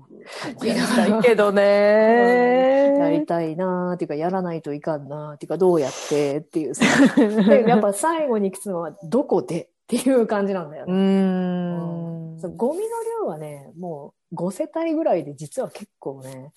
[0.60, 0.66] ー。
[0.66, 6.84] やりたいけどねやりたいなーっていうか、やらないといかんなーっていうか、どうやってっていうさ。
[7.16, 10.94] でやっぱ最後に聞くのは、どこでっていう感じなんだようね。
[10.94, 12.56] ーん。
[12.56, 12.84] ゴミの
[13.20, 16.52] 量はね、もう5世帯ぐらいで実は結構ね、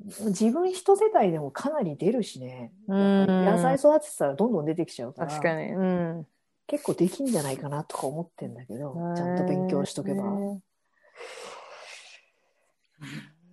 [0.00, 5.72] 自分一世帯でもかなり出るしね、うん野菜育ててたらどんどん出てきちゃうから、確かに。
[5.72, 6.26] うん。
[6.66, 10.24] 結構できんじゃないかなとか思ってんだけど、ちゃんと勉強しとけば。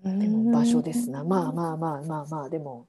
[0.04, 1.24] でも場所ですな。
[1.24, 2.88] まあまあまあまあまあ、でも、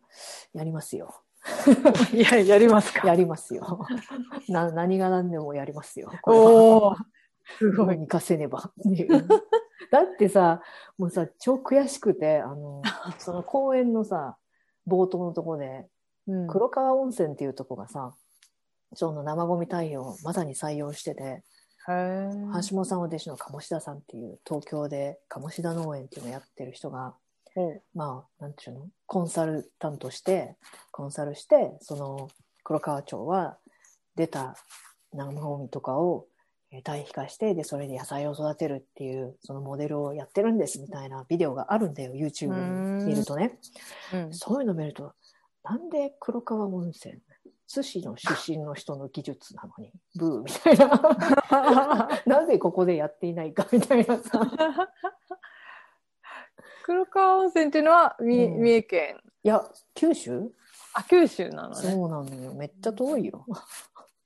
[0.54, 1.22] やりますよ。
[2.14, 3.06] いや、やりますか。
[3.06, 3.86] やりますよ。
[4.48, 6.10] な何が何でもやりますよ。
[6.22, 6.96] こおお。
[7.58, 7.98] すごい。
[7.98, 9.08] にかせねばっていう。
[9.92, 10.62] だってさ、
[10.96, 12.80] もうさ、超悔しくて、あの、
[13.20, 14.38] その公園のさ、
[14.88, 15.86] 冒頭のとこで、
[16.26, 16.46] うん。
[16.46, 18.14] 黒川温泉っていうとこがさ、
[18.94, 21.44] その生ゴミ対応をまさに採用してて、
[21.86, 27.14] 橋本さんは弟子の鴨志田さんっていう東京で鴨志田農園っていうのをやってる人が、
[27.92, 28.88] まあ、なんていうの？
[29.06, 30.56] コンサルタントして、
[30.90, 32.28] コンサルして、その
[32.64, 33.58] 黒川町は
[34.14, 34.56] 出た
[35.12, 36.31] 生ゴミとかをえー
[36.80, 43.58] 堆肥化して、で、それで野菜を育てるっていう、そのモデルをやってるんですみたいなビデオがあるんだよ、YouTube に見るとね。
[44.14, 45.12] うんそういうの見ると、
[45.64, 47.18] なんで黒川温泉、
[47.66, 52.08] 津市の出身の人の技術なのに、ブーみたいな。
[52.26, 54.40] なぜここでやっていないかみたいなさ。
[56.84, 59.20] 黒川温泉っていうのは、みうん三重県。
[59.44, 59.62] いや、
[59.94, 60.52] 九州？
[60.94, 61.76] あ、九州なのね。
[61.76, 62.54] そうなのよ。
[62.54, 63.46] めっちゃ遠いよ。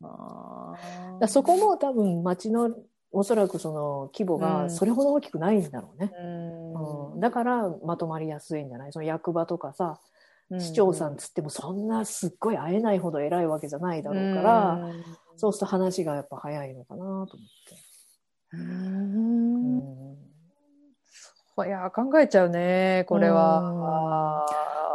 [0.02, 0.74] あ
[1.20, 2.70] だそこも多分町の
[3.12, 4.40] おそらくその規模うん。
[4.40, 6.12] がそれほど大きくないんだろうね。
[6.14, 7.12] うん。
[7.14, 7.20] うん。
[7.20, 8.92] だからまとまりやすいんじゃない？
[8.92, 10.00] その役場とかさ、
[10.58, 15.04] 市長さんつってもそんなすっごい会えないほど偉いわけじゃないだろうから、うん。
[15.36, 17.36] そうすると話がやっぱ早いのかなと思って。
[18.52, 19.78] ううん。
[19.78, 20.16] ん
[21.66, 24.44] いや、考えちゃうね、これは。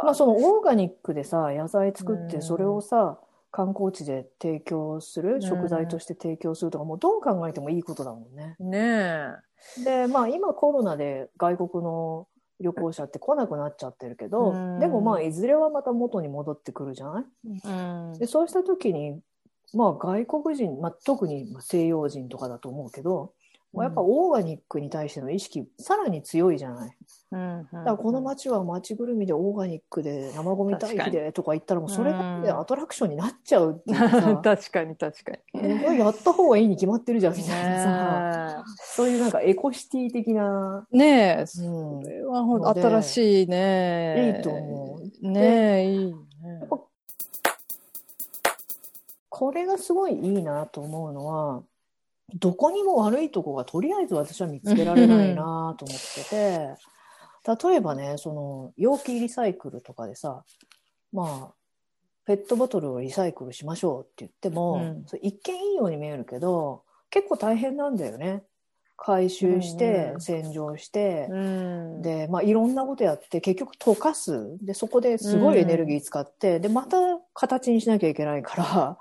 [0.04, 2.42] まあそのオーガニックでさ野菜作ってうん。
[2.42, 3.18] それをさ
[3.52, 8.56] 観光地で提供する、ん食材として提供するとかもうどう考えてもいいことだもんね。
[8.58, 9.36] ね
[9.84, 12.26] でまあ今コロナで外国の
[12.60, 17.24] 旅行者って来なくなっちゃってるけど、うんでもまあいずれはまた元に戻ってくるじゃない？
[17.66, 17.68] え。
[17.68, 17.70] う
[18.16, 19.20] んでそうした時に
[19.74, 23.41] まあ外国人、まあ、特にまあ西洋人とかだと思うけど、まあ
[23.74, 26.96] やっぱオーガニックに対しての意識さらに強いじゃない。
[27.30, 35.70] うんだからこの街は街ぐるみでオーガニックで生ゴミ堆肥でとか言ったらもうそれでアトラクションになっちゃうっていう確かに 確かに。
[35.98, 40.96] やった方がいいに決まってるじゃんみたいなさ、ねそういうなんかエコシティ的な、え。
[40.96, 41.06] ね
[41.38, 41.40] え。
[41.40, 44.36] うんそれはほん新しいね。
[44.36, 45.28] いいと思う。
[45.28, 46.16] ねえ、いいね。
[49.28, 51.62] これがすごいいいなと思うのは、
[52.34, 56.76] どこにも悪いとこがとりあえず私は見つけられないなと思ってて、
[57.64, 60.44] 例えばね、その容器リサイクルとかでさ、
[61.12, 61.54] まあ、
[62.24, 68.44] ペットボトルをリサイクルしましょうって言っても、うんそれ一見いいように見えるけど、結構大変なんだよね。
[68.96, 72.02] 回収してう、ん洗浄して、うん。
[72.02, 74.56] で、まあ、いろんなことやって、結局溶かす。
[74.64, 76.96] で、そこですごいエネルギー使って、で、また
[77.34, 78.98] 形にしなきゃいけないから、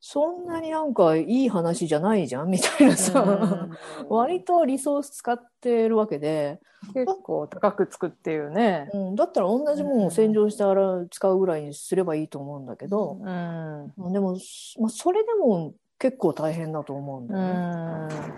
[0.00, 3.26] そんなになんかいい話じゃないじゃんみたいなさ、う
[3.72, 3.76] ん
[4.08, 6.60] 割とリソース使ってるわけで、
[6.94, 8.90] 結構高くつくっていうね。
[8.92, 14.12] うん、だったら同じものを洗浄して洗う、使うぐらいにすればいいと思うんだけど、うん。
[14.12, 14.38] でも、
[14.78, 17.52] まあ、それでも結構大変だと思うんだうよね。
[17.52, 18.08] ん。
[18.08, 18.34] だか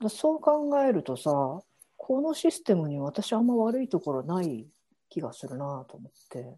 [0.00, 1.60] らそう考えるとさ、
[1.96, 4.66] このシステムに私あんま悪いところない
[5.10, 6.56] 気がするなと思って。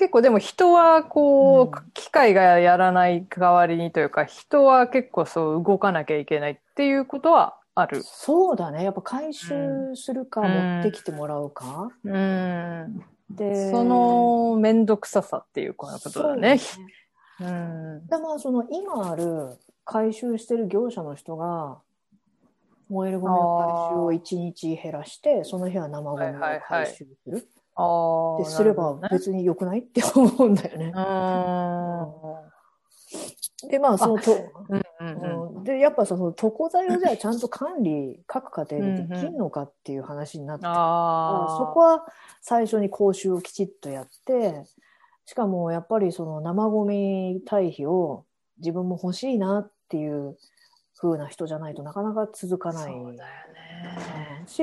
[0.00, 8.02] 結構でも人はこう、うん機械がやらない代わりにというか、人は結構そう動かなきゃいけないっていうことはある。
[8.02, 8.82] そうだね。
[8.82, 11.92] やっぱ回収するか、うん持ってきてもらうか。
[12.02, 13.04] うん。
[13.28, 16.58] で、その面倒くささっていうことだね。
[16.58, 18.06] そううん。
[18.06, 21.78] で、まあ、その今ある回収してる業者の人が、
[22.88, 27.46] 燃えるゴミの回収を1日減らして、その日は生ゴミを回収する。
[27.56, 28.38] ああ。
[28.38, 30.92] で、すれば別に良くないって思うんだよね。
[33.68, 41.58] で、まあ、そのと、うんうんうんうんで、やっぱその床材をじゃあちゃんと管理、各家庭でできんのかっていう話になって、ああ。
[41.58, 42.06] そこは
[42.40, 44.64] 最初に講習をきちっとやって、
[45.26, 48.24] しかもやっぱりその生ゴミ堆肥を
[48.58, 50.36] 自分も欲しいなっていう
[50.98, 52.84] 風な人じゃないとなかなか続かない。
[52.84, 54.44] そうだよね。
[54.46, 54.62] し、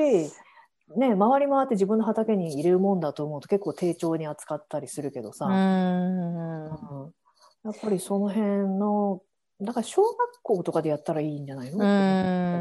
[0.96, 6.66] ね、回り回って自分の畑に入れるもんだと思うと結構丁重に扱ったりするけどさ、うん。
[6.66, 7.14] うん。
[7.66, 8.48] やっぱりその辺
[8.80, 9.22] の、
[9.60, 11.80] だから小学校とかでやったらいいんじゃないの、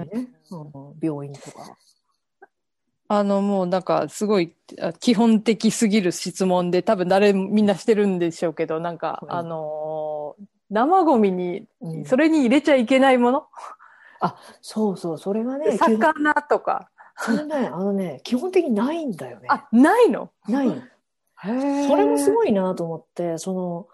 [0.04, 0.28] ね。
[0.50, 0.94] うん。
[1.00, 1.76] 病院とか。
[3.08, 9.38] あの、もうなんか、すごい、あ基本的すぎる質問で、多分誰もみんなしてるんでしょうけど、なんか、はい。
[9.38, 12.04] あのー生ゴミに、うん。
[12.04, 13.46] それに入れちゃいけないもの、
[14.60, 16.90] そうそう、それがね、魚とか。
[17.16, 19.48] それね、 あのね、基本的にないんだよね。
[19.50, 20.30] あ、ないの？
[20.48, 20.68] ない
[21.88, 22.32] それもすい。
[22.34, 23.88] ごいなと思って、その、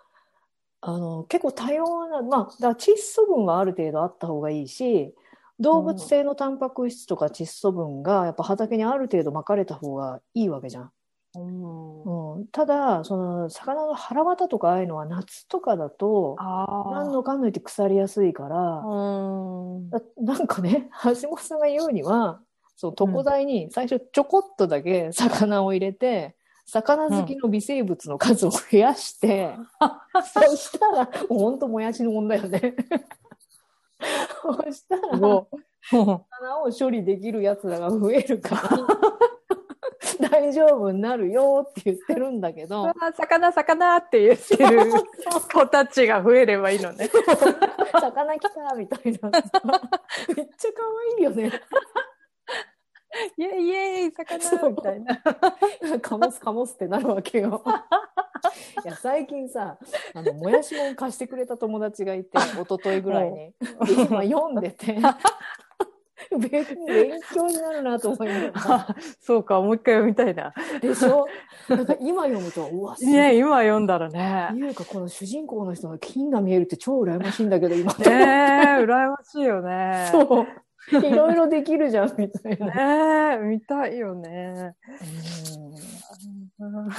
[0.81, 5.15] あの、結構多様な、まあ、だ窒素分はある程度あった方がいいし、
[5.61, 10.93] 動物性のタンパク質とか窒素分がやっぱ畑にある程度まかれた方がいいわけじゃん。
[11.35, 16.37] うんうん、ただ、その、魚の腹渡とかああいうのは夏とかだと。
[16.39, 19.91] 何のかんの言って腐りやすいから、うん。
[19.91, 22.41] だなんかね、橋本さんが言うには、
[22.83, 26.35] そう、床材に最初ちょこっとだけ魚を入れて、
[26.67, 29.55] 魚好きの微生物の数を増やして、
[30.35, 32.75] そしたら、もうほんともやしのもんだよね。
[34.43, 35.47] そしたら。
[35.91, 44.93] 魚を処理できるやつらが増えるから、 大丈夫になるよって言ってるんだけど、魚、魚って言ってる
[45.53, 47.09] 子たちが増えればいいのね。
[48.01, 49.51] 魚来たみたいなさ。
[50.37, 50.83] めっちゃ可
[51.17, 51.53] 愛いよね。
[53.37, 55.21] イェイイェイ魚みたいな。
[56.01, 57.63] カモスカモスってなるわけよ。
[58.85, 59.77] いや最近さ
[60.15, 63.55] あのもやしもん貸してくれた友達がいて一昨日ぐらいにで
[64.09, 64.97] 今読んでて
[66.31, 70.53] 勉勉強になるなと思いながそうか、もう一回読みたいな。
[70.81, 71.27] でしょ？
[71.69, 74.51] なんか今読むとうわすげねえ今読んだらね。
[74.55, 78.11] いうかこの主人公の人の金が見えるって超羨ましいんだけど今ねえ、
[78.83, 80.09] 羨ましいよね。
[80.11, 80.47] そう
[80.91, 83.37] いろいろできるじゃんみたいな。
[83.37, 84.75] ねえ、見たいよね。
[86.59, 86.91] うん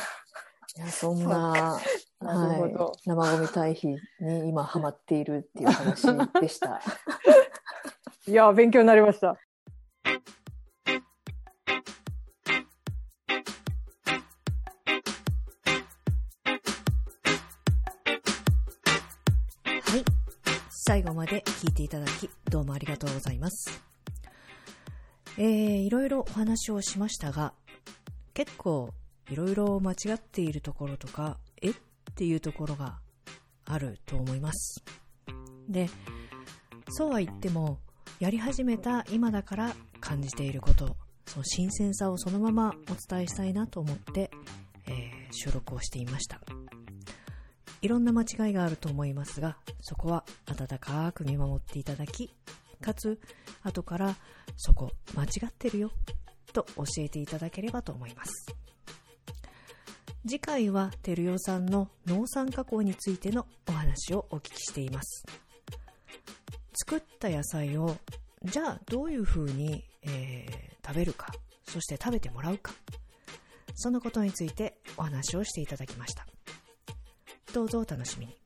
[0.75, 1.79] いやそんな
[2.19, 6.07] なるほどはい、生ゴミ堆肥に今ハマっているっていう話
[6.41, 6.81] でした。
[8.25, 9.37] いや、勉強になりました。
[20.85, 23.81] 最後まで聞いていただき、どうもありがとうございます。
[25.37, 27.53] えー、いろいろお話をしましたが、
[28.33, 28.93] 結構、
[29.29, 31.69] いろいろ間違っているところとか、え？
[31.69, 31.73] っ
[32.15, 32.99] ていうところが
[33.63, 34.83] あると思います。
[35.69, 35.89] で、
[36.89, 37.79] そうは言っても、
[38.19, 44.29] やり始めた今だから感じていること、その新鮮さをそのままお伝えしたいなと思って、
[44.87, 46.41] えー収録をしていました。
[47.81, 50.23] いろんな間違いがあると思いますが、そこは
[50.53, 52.33] 温かく見守っていただき、
[52.81, 53.19] かつ、
[53.61, 54.15] 後から
[54.57, 55.91] そこ間違ってるよ、
[56.53, 58.55] と教えていただければと思います。
[60.25, 65.25] 次回は、てるよさんの農産加工についてのお話をお聞きしています。
[66.85, 67.97] 作った野菜を、
[68.43, 71.33] じゃあどういう風に、えー食べるか、
[71.65, 72.73] そして食べてもらうか、
[73.75, 76.27] そのことについてお話をしていただきました。
[77.53, 78.42] どうぞお楽しみに。